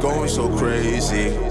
[0.00, 1.47] going so crazy.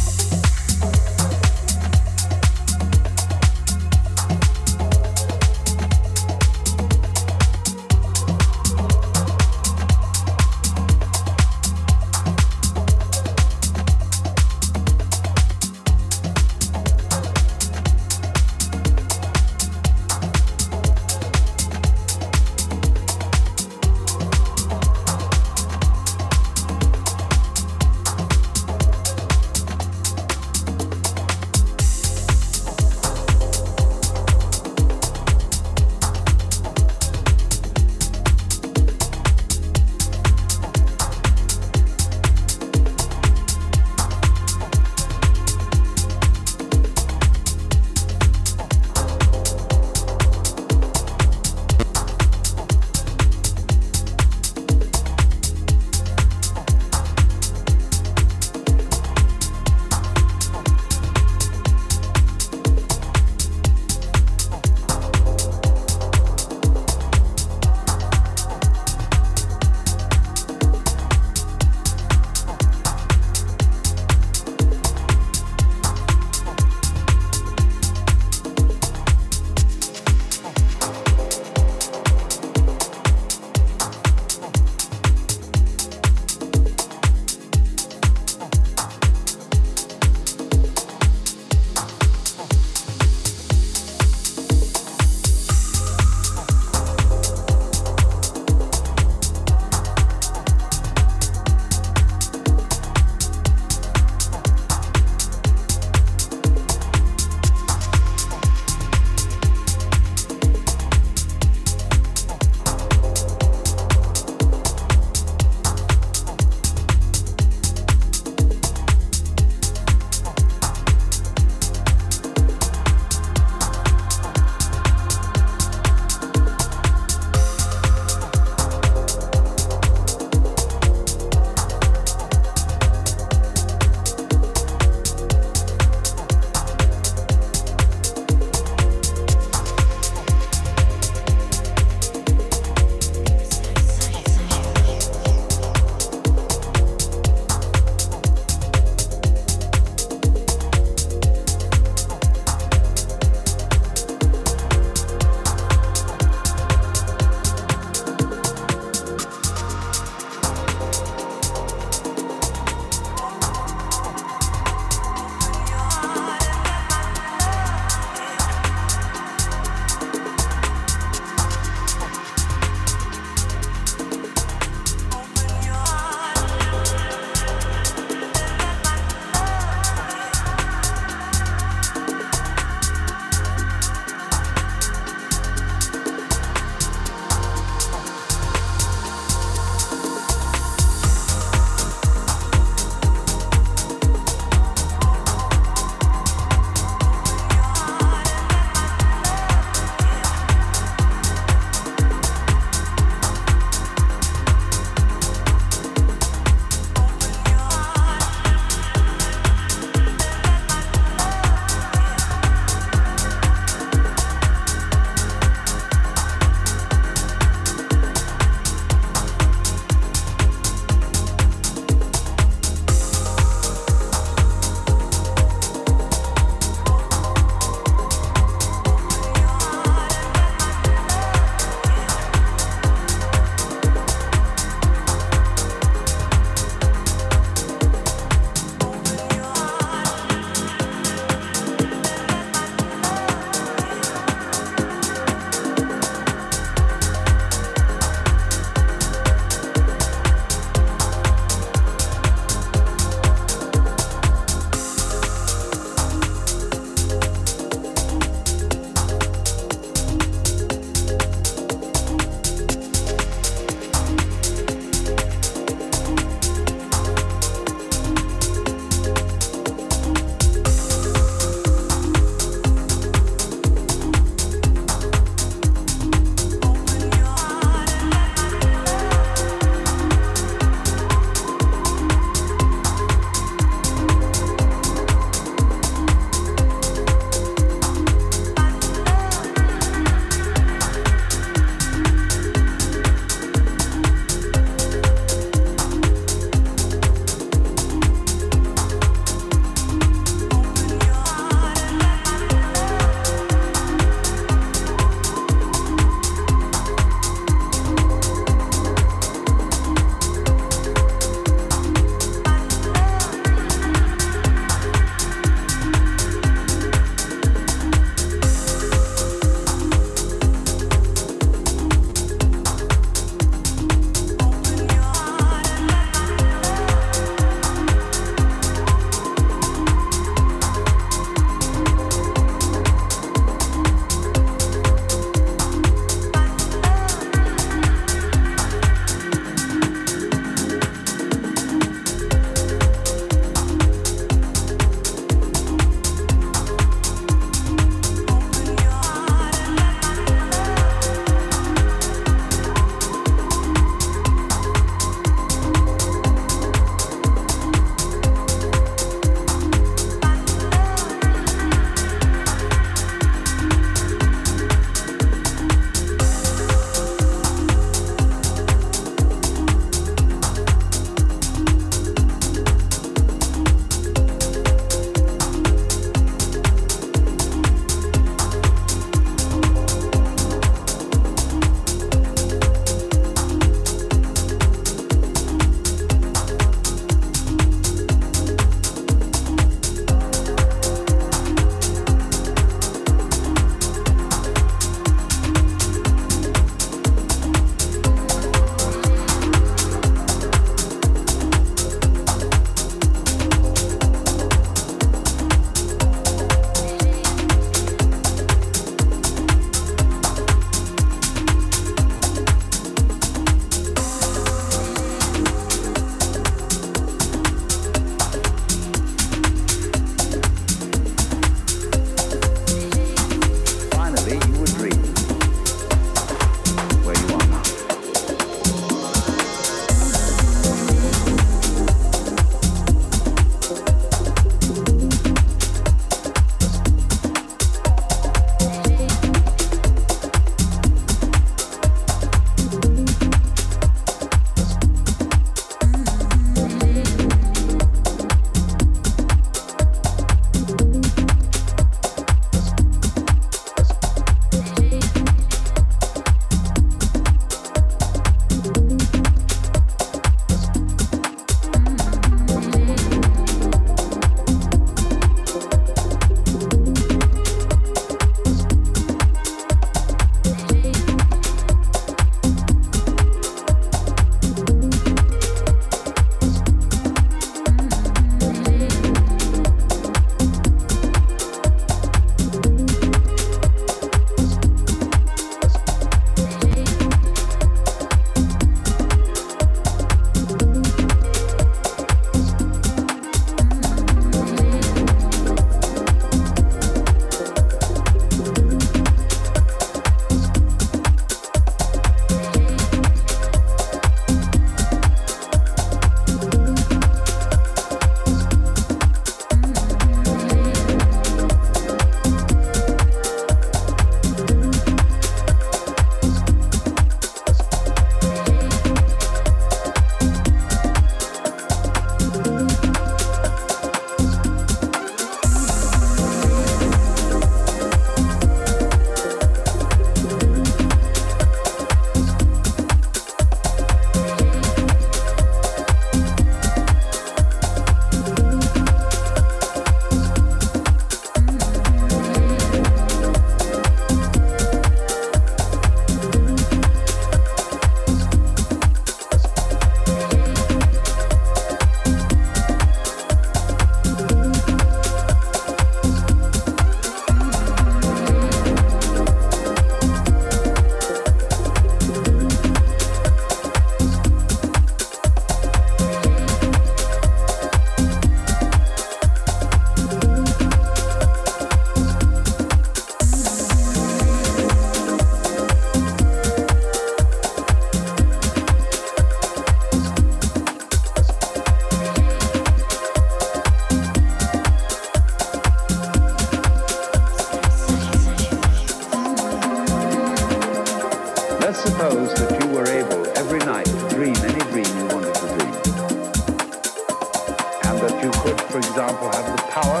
[597.92, 600.00] And that you could, for example, have the power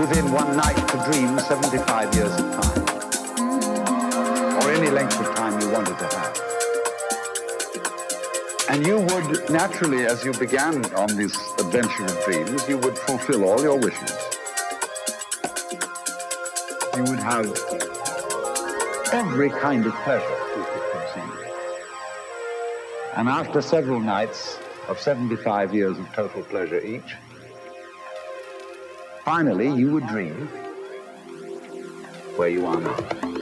[0.00, 2.82] within one night to dream 75 years of time,
[4.56, 6.34] or any length of time you wanted to have.
[8.70, 13.44] And you would naturally, as you began on this adventure of dreams, you would fulfill
[13.44, 14.12] all your wishes.
[16.96, 17.46] You would have
[19.12, 21.52] every kind of pleasure you could conceive.
[23.14, 24.53] And after several nights
[24.88, 27.14] of 75 years of total pleasure each,
[29.24, 30.48] finally you would dream
[32.36, 33.33] where you are now.